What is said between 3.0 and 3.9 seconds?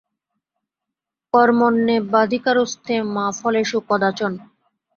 মা ফলেষু